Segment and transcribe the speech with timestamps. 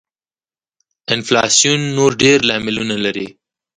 [1.13, 3.27] انفلاسیون نور ډېر لاملونه لري.